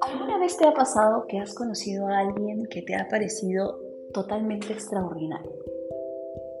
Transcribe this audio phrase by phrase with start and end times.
[0.00, 3.80] ¿Alguna vez te ha pasado que has conocido a alguien que te ha parecido
[4.12, 5.52] totalmente extraordinario?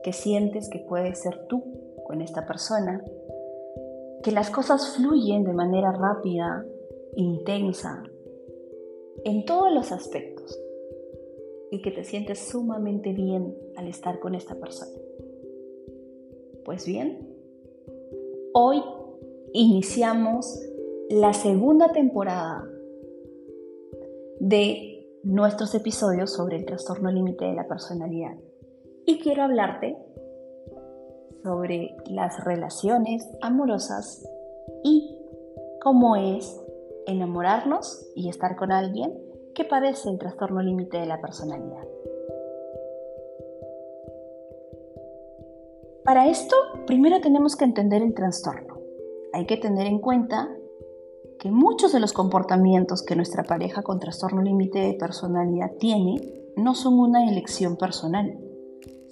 [0.02, 1.62] Que sientes que puedes ser tú
[2.04, 3.04] con esta persona,
[4.22, 6.64] que las cosas fluyen de manera rápida,
[7.14, 8.02] intensa,
[9.24, 10.58] en todos los aspectos,
[11.70, 14.92] y que te sientes sumamente bien al estar con esta persona.
[16.64, 17.25] Pues bien,
[18.58, 18.82] hoy
[19.52, 20.58] iniciamos
[21.10, 22.64] la segunda temporada
[24.40, 28.34] de nuestros episodios sobre el trastorno límite de la personalidad.
[29.04, 29.98] Y quiero hablarte
[31.42, 34.26] sobre las relaciones amorosas
[34.82, 35.14] y
[35.82, 36.58] cómo es
[37.06, 39.12] enamorarnos y estar con alguien
[39.54, 41.86] que padece el trastorno límite de la personalidad.
[46.06, 46.54] Para esto,
[46.86, 48.78] primero tenemos que entender el trastorno.
[49.32, 50.48] Hay que tener en cuenta
[51.40, 56.76] que muchos de los comportamientos que nuestra pareja con trastorno límite de personalidad tiene no
[56.76, 58.38] son una elección personal,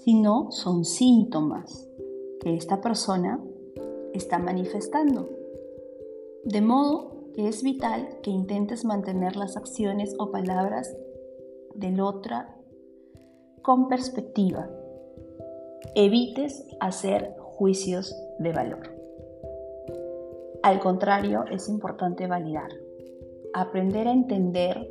[0.04, 1.90] sino son síntomas
[2.40, 3.42] que esta persona
[4.12, 5.28] está manifestando.
[6.44, 10.96] De modo que es vital que intentes mantener las acciones o palabras
[11.74, 12.36] del otro
[13.62, 14.70] con perspectiva.
[15.94, 18.90] Evites hacer juicios de valor.
[20.62, 22.70] Al contrario, es importante validar.
[23.52, 24.90] Aprender a entender,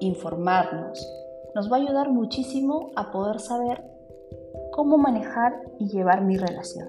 [0.00, 1.06] informarnos,
[1.54, 3.84] nos va a ayudar muchísimo a poder saber
[4.72, 6.88] cómo manejar y llevar mi relación.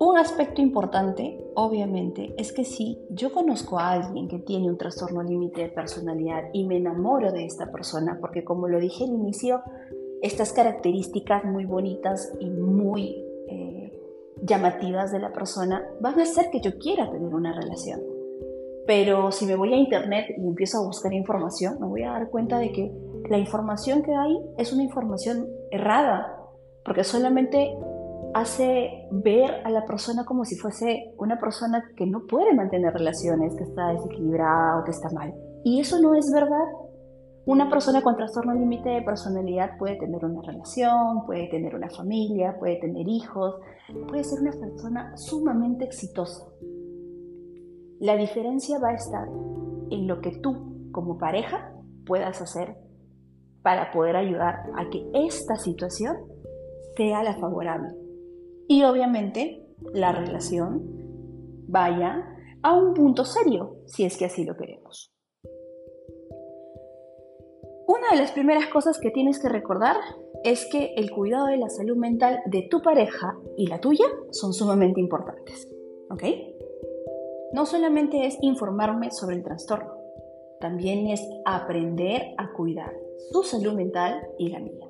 [0.00, 5.22] Un aspecto importante, obviamente, es que si yo conozco a alguien que tiene un trastorno
[5.22, 9.60] límite de personalidad y me enamoro de esta persona, porque como lo dije al inicio,
[10.22, 13.24] estas características muy bonitas y muy
[14.42, 18.00] llamativas de la persona van a hacer que yo quiera tener una relación.
[18.86, 22.30] Pero si me voy a internet y empiezo a buscar información, me voy a dar
[22.30, 22.90] cuenta de que
[23.28, 26.34] la información que hay es una información errada,
[26.84, 27.76] porque solamente
[28.34, 33.54] hace ver a la persona como si fuese una persona que no puede mantener relaciones,
[33.56, 35.34] que está desequilibrada o que está mal.
[35.64, 36.64] Y eso no es verdad.
[37.48, 42.58] Una persona con trastorno límite de personalidad puede tener una relación, puede tener una familia,
[42.58, 43.54] puede tener hijos,
[44.06, 46.44] puede ser una persona sumamente exitosa.
[48.00, 49.26] La diferencia va a estar
[49.90, 51.72] en lo que tú como pareja
[52.04, 52.76] puedas hacer
[53.62, 56.18] para poder ayudar a que esta situación
[56.98, 57.94] sea la favorable.
[58.68, 60.82] Y obviamente la relación
[61.66, 62.26] vaya
[62.62, 65.17] a un punto serio, si es que así lo queremos.
[67.88, 69.96] Una de las primeras cosas que tienes que recordar
[70.44, 74.52] es que el cuidado de la salud mental de tu pareja y la tuya son
[74.52, 75.66] sumamente importantes.
[76.10, 76.22] ¿Ok?
[77.54, 79.94] No solamente es informarme sobre el trastorno,
[80.60, 82.92] también es aprender a cuidar
[83.32, 84.86] su salud mental y la mía.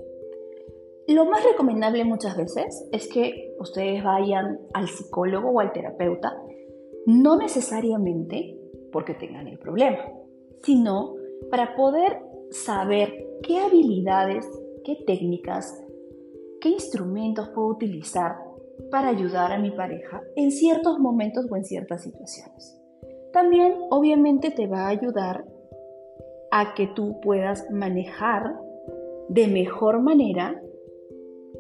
[1.07, 6.37] Lo más recomendable muchas veces es que ustedes vayan al psicólogo o al terapeuta,
[7.07, 8.59] no necesariamente
[8.91, 10.01] porque tengan el problema,
[10.65, 11.15] sino
[11.49, 14.47] para poder saber qué habilidades,
[14.85, 15.85] qué técnicas,
[16.61, 18.37] qué instrumentos puedo utilizar
[18.91, 22.81] para ayudar a mi pareja en ciertos momentos o en ciertas situaciones.
[23.33, 25.45] También obviamente te va a ayudar
[26.51, 28.59] a que tú puedas manejar
[29.29, 30.61] de mejor manera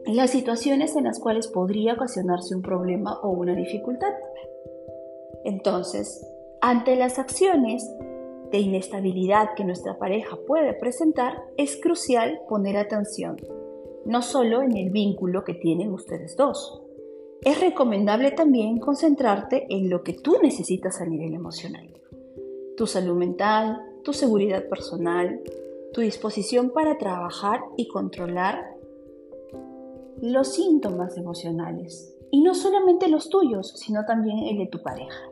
[0.06, 4.12] las situaciones en las cuales podría ocasionarse un problema o una dificultad.
[5.44, 6.27] Entonces,
[6.60, 7.87] ante las acciones
[8.50, 13.36] de inestabilidad que nuestra pareja puede presentar, es crucial poner atención,
[14.06, 16.82] no solo en el vínculo que tienen ustedes dos.
[17.42, 21.88] Es recomendable también concentrarte en lo que tú necesitas a nivel emocional.
[22.76, 25.41] Tu salud mental, tu seguridad personal,
[25.92, 28.75] tu disposición para trabajar y controlar
[30.20, 32.15] los síntomas emocionales.
[32.30, 35.30] Y no solamente los tuyos, sino también el de tu pareja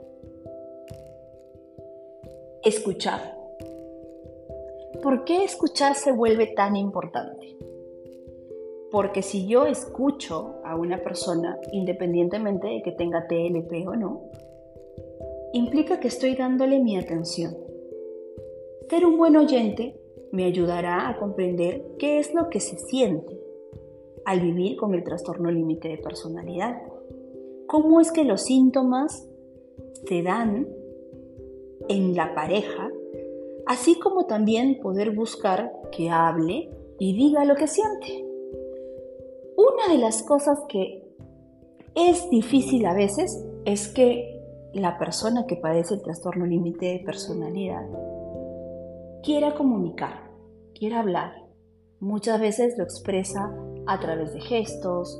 [2.66, 3.20] escuchar.
[5.00, 7.56] ¿Por qué escuchar se vuelve tan importante?
[8.90, 14.30] Porque si yo escucho a una persona, independientemente de que tenga TLP o no,
[15.52, 17.56] implica que estoy dándole mi atención.
[18.90, 20.00] Ser un buen oyente
[20.32, 23.40] me ayudará a comprender qué es lo que se siente
[24.24, 26.82] al vivir con el trastorno límite de personalidad.
[27.68, 29.28] ¿Cómo es que los síntomas
[30.08, 30.66] se dan
[31.88, 32.90] en la pareja,
[33.66, 38.24] así como también poder buscar que hable y diga lo que siente.
[39.56, 41.06] Una de las cosas que
[41.94, 44.36] es difícil a veces es que
[44.72, 47.86] la persona que padece el trastorno límite de personalidad
[49.22, 50.30] quiera comunicar,
[50.74, 51.32] quiera hablar.
[52.00, 53.50] Muchas veces lo expresa
[53.86, 55.18] a través de gestos,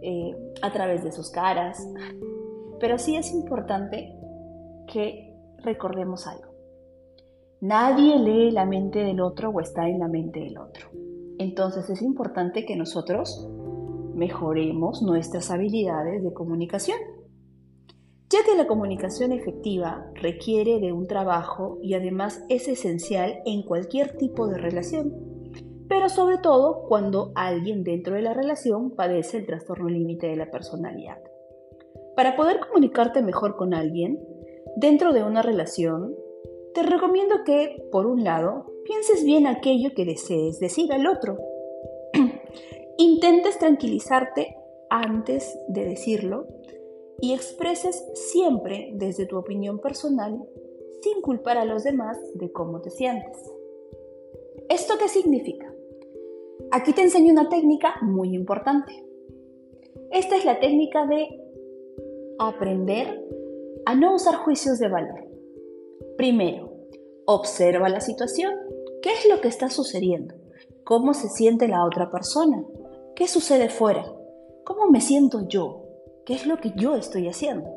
[0.00, 1.86] eh, a través de sus caras,
[2.80, 4.16] pero sí es importante
[4.90, 6.54] que recordemos algo.
[7.60, 10.90] Nadie lee la mente del otro o está en la mente del otro.
[11.38, 13.48] Entonces es importante que nosotros
[14.14, 16.98] mejoremos nuestras habilidades de comunicación,
[18.28, 24.16] ya que la comunicación efectiva requiere de un trabajo y además es esencial en cualquier
[24.16, 25.14] tipo de relación,
[25.88, 30.50] pero sobre todo cuando alguien dentro de la relación padece el trastorno límite de la
[30.50, 31.18] personalidad.
[32.16, 34.18] Para poder comunicarte mejor con alguien,
[34.76, 36.14] dentro de una relación,
[36.74, 41.38] te recomiendo que, por un lado, pienses bien aquello que desees decir al otro.
[42.98, 44.54] Intentes tranquilizarte
[44.90, 46.46] antes de decirlo
[47.20, 50.38] y expreses siempre desde tu opinión personal
[51.00, 53.50] sin culpar a los demás de cómo te sientes.
[54.68, 55.72] ¿Esto qué significa?
[56.70, 58.92] Aquí te enseño una técnica muy importante.
[60.10, 61.28] Esta es la técnica de
[62.38, 63.22] aprender
[63.86, 65.24] a no usar juicios de valor.
[66.16, 66.72] Primero,
[67.24, 68.52] observa la situación.
[69.00, 70.34] ¿Qué es lo que está sucediendo?
[70.82, 72.64] ¿Cómo se siente la otra persona?
[73.14, 74.12] ¿Qué sucede fuera?
[74.64, 75.84] ¿Cómo me siento yo?
[76.24, 77.70] ¿Qué es lo que yo estoy haciendo?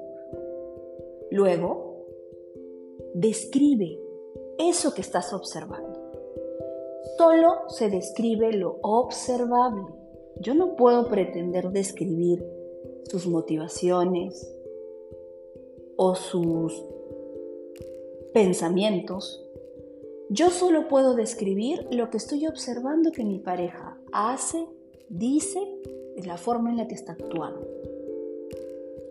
[1.29, 2.07] Luego,
[3.13, 3.99] describe
[4.57, 5.99] eso que estás observando.
[7.19, 9.83] Solo se describe lo observable.
[10.39, 12.43] Yo no puedo pretender describir
[13.03, 14.55] sus motivaciones
[16.01, 16.81] o sus
[18.33, 19.45] pensamientos.
[20.29, 24.65] Yo solo puedo describir lo que estoy observando que mi pareja hace,
[25.09, 25.59] dice,
[26.15, 27.67] de la forma en la que está actuando.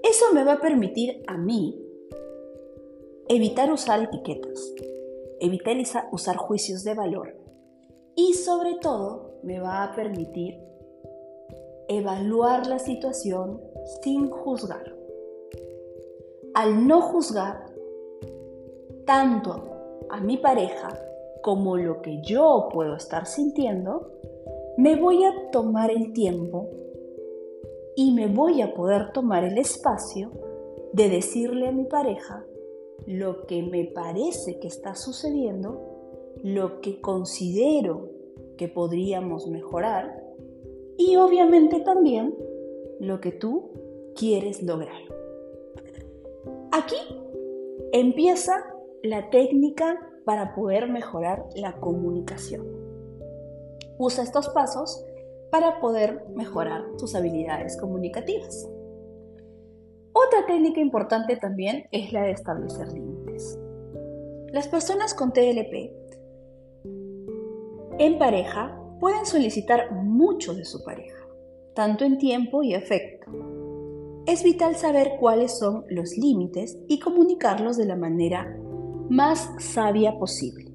[0.03, 1.79] Eso me va a permitir a mí
[3.29, 4.73] evitar usar etiquetas,
[5.41, 5.77] evitar
[6.11, 7.37] usar juicios de valor
[8.15, 10.59] y sobre todo me va a permitir
[11.87, 13.61] evaluar la situación
[14.03, 14.98] sin juzgar.
[16.59, 17.67] Al no juzgar
[19.05, 20.89] tanto a mi pareja
[21.41, 24.11] como lo que yo puedo estar sintiendo,
[24.77, 26.69] me voy a tomar el tiempo
[27.95, 30.33] y me voy a poder tomar el espacio
[30.93, 32.45] de decirle a mi pareja
[33.07, 38.11] lo que me parece que está sucediendo, lo que considero
[38.57, 40.25] que podríamos mejorar
[40.97, 42.35] y obviamente también
[42.99, 43.71] lo que tú
[44.17, 45.18] quieres lograr.
[46.79, 46.95] Aquí
[47.93, 48.53] empieza
[49.03, 52.69] la técnica para poder mejorar la comunicación.
[53.99, 55.05] Usa estos pasos
[55.51, 58.71] para poder mejorar tus habilidades comunicativas.
[60.13, 63.59] Otra técnica importante también es la de establecer límites.
[64.53, 65.91] Las personas con TLP
[67.99, 71.27] en pareja pueden solicitar mucho de su pareja,
[71.75, 73.58] tanto en tiempo y afecto.
[74.29, 78.57] Es vital saber cuáles son los límites y comunicarlos de la manera
[79.09, 80.73] más sabia posible.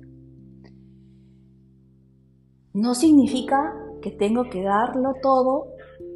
[2.74, 5.68] No significa que tengo que darlo todo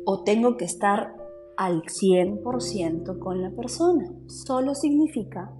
[0.05, 1.15] o tengo que estar
[1.55, 4.11] al 100% con la persona.
[4.27, 5.53] Solo significa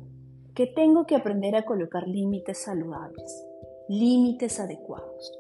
[0.56, 3.46] que tengo que aprender a colocar límites saludables,
[3.88, 5.38] límites adecuados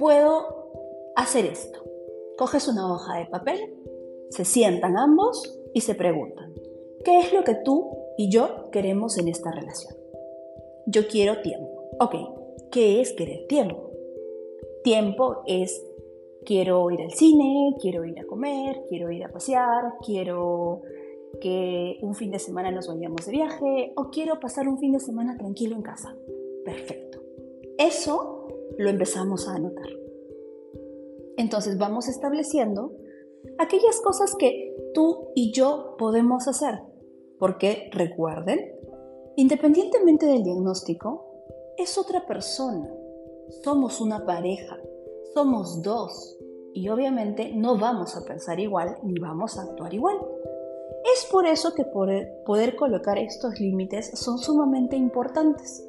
[0.00, 0.72] puedo
[1.14, 1.84] hacer esto.
[2.38, 3.60] Coges una hoja de papel,
[4.30, 6.52] se sientan ambos y se preguntan,
[7.04, 9.94] ¿qué es lo que tú y yo queremos en esta relación?
[10.86, 11.90] Yo quiero tiempo.
[12.00, 12.14] Ok,
[12.70, 13.90] ¿qué es querer tiempo?
[14.82, 15.84] Tiempo es
[16.44, 20.82] quiero ir al cine, quiero ir a comer, quiero ir a pasear, quiero
[21.40, 25.00] que un fin de semana nos vayamos de viaje o quiero pasar un fin de
[25.00, 26.16] semana tranquilo en casa.
[26.64, 27.20] Perfecto.
[27.78, 29.88] Eso lo empezamos a anotar.
[31.36, 32.92] Entonces vamos estableciendo
[33.58, 36.80] aquellas cosas que tú y yo podemos hacer.
[37.38, 38.74] Porque recuerden,
[39.36, 41.30] independientemente del diagnóstico,
[41.76, 42.92] es otra persona.
[43.64, 44.78] Somos una pareja,
[45.34, 46.36] somos dos.
[46.72, 50.18] Y obviamente no vamos a pensar igual ni vamos a actuar igual.
[51.14, 55.84] Es por eso que poder, colocar estos límites son sumamente importantes.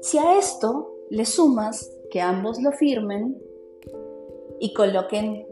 [0.00, 3.36] Si a esto le sumas que ambos lo firmen
[4.60, 5.46] y coloquen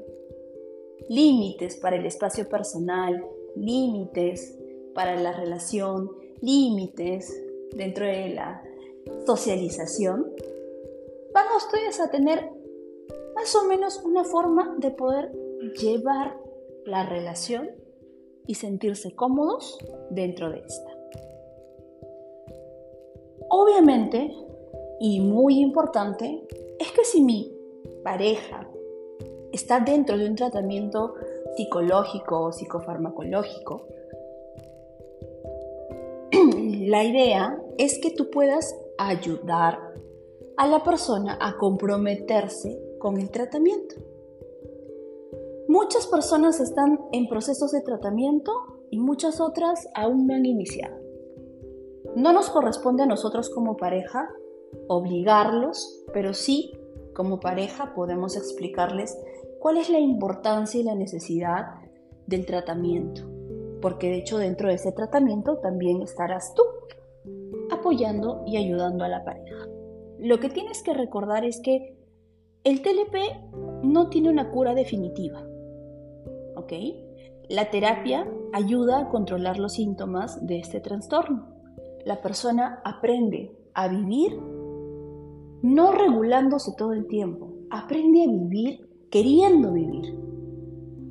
[1.08, 3.24] límites para el espacio personal,
[3.56, 4.58] límites
[4.94, 7.32] para la relación, límites
[7.74, 8.62] dentro de la
[9.26, 10.32] socialización,
[11.32, 12.50] vamos todos a tener
[13.34, 15.32] más o menos una forma de poder
[15.80, 16.38] llevar
[16.84, 17.70] la relación
[18.46, 19.78] y sentirse cómodos
[20.10, 20.90] dentro de esta.
[23.48, 24.34] Obviamente,
[25.00, 26.46] y muy importante,
[26.78, 27.52] es que si mi
[28.02, 28.68] pareja
[29.52, 31.14] está dentro de un tratamiento
[31.56, 33.86] psicológico o psicofarmacológico,
[36.32, 39.78] la idea es que tú puedas ayudar
[40.56, 43.96] a la persona a comprometerse con el tratamiento.
[45.68, 48.52] Muchas personas están en procesos de tratamiento
[48.90, 50.96] y muchas otras aún no han iniciado.
[52.14, 54.28] No nos corresponde a nosotros como pareja
[54.88, 56.72] obligarlos, pero sí
[57.14, 59.16] como pareja podemos explicarles
[59.62, 61.66] cuál es la importancia y la necesidad
[62.26, 63.22] del tratamiento,
[63.80, 66.64] porque de hecho dentro de ese tratamiento también estarás tú
[67.70, 69.68] apoyando y ayudando a la pareja.
[70.18, 71.96] Lo que tienes que recordar es que
[72.64, 75.46] el TLP no tiene una cura definitiva.
[76.56, 76.72] ¿Ok?
[77.48, 81.54] La terapia ayuda a controlar los síntomas de este trastorno.
[82.04, 84.36] La persona aprende a vivir
[85.62, 87.52] no regulándose todo el tiempo.
[87.70, 90.18] Aprende a vivir queriendo vivir.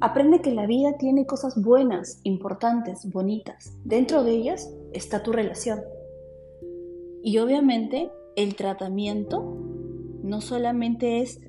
[0.02, 3.78] Aprende que la vida tiene cosas buenas, importantes, bonitas.
[3.86, 5.82] Dentro de ellas está tu relación.
[7.22, 9.56] Y obviamente el tratamiento
[10.24, 11.40] no solamente es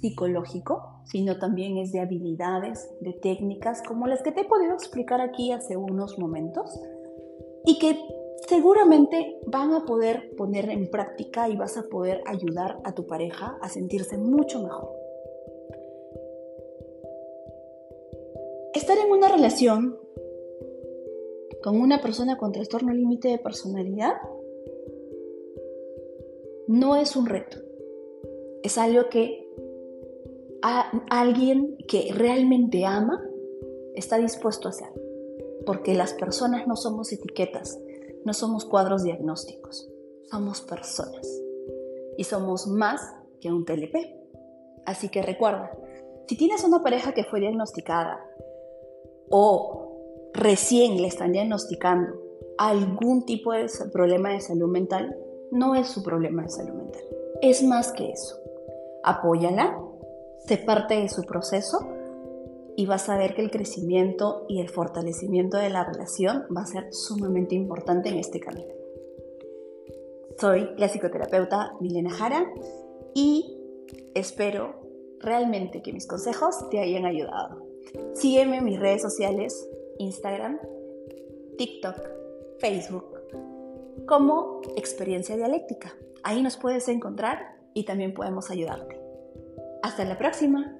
[0.00, 5.20] psicológico, sino también es de habilidades, de técnicas como las que te he podido explicar
[5.20, 6.80] aquí hace unos momentos
[7.64, 7.98] y que
[8.46, 13.58] seguramente van a poder poner en práctica y vas a poder ayudar a tu pareja
[13.60, 15.05] a sentirse mucho mejor.
[18.86, 19.98] Estar en una relación
[21.60, 24.12] con una persona con trastorno límite de personalidad
[26.68, 27.58] no es un reto.
[28.62, 29.44] Es algo que
[31.10, 33.20] alguien que realmente ama
[33.96, 34.90] está dispuesto a hacer.
[35.66, 37.80] Porque las personas no somos etiquetas,
[38.24, 39.90] no somos cuadros diagnósticos,
[40.30, 41.28] somos personas.
[42.16, 43.00] Y somos más
[43.40, 43.96] que un TLP.
[44.84, 45.76] Así que recuerda,
[46.28, 48.20] si tienes una pareja que fue diagnosticada
[49.30, 52.14] o recién le están diagnosticando
[52.58, 55.16] algún tipo de problema de salud mental,
[55.50, 57.02] no es su problema de salud mental.
[57.42, 58.36] Es más que eso.
[59.04, 59.78] Apóyala,
[60.46, 61.86] sé parte de su proceso
[62.76, 66.66] y vas a ver que el crecimiento y el fortalecimiento de la relación va a
[66.66, 68.72] ser sumamente importante en este camino.
[70.38, 72.44] Soy la psicoterapeuta Milena Jara
[73.14, 73.58] y
[74.14, 74.74] espero
[75.20, 77.65] realmente que mis consejos te hayan ayudado.
[78.14, 80.58] Sígueme en mis redes sociales, Instagram,
[81.58, 81.96] TikTok,
[82.58, 83.16] Facebook
[84.06, 85.94] como experiencia dialéctica.
[86.22, 89.00] Ahí nos puedes encontrar y también podemos ayudarte.
[89.82, 90.76] Hasta la próxima.